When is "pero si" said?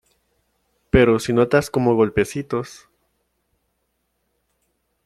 0.89-1.31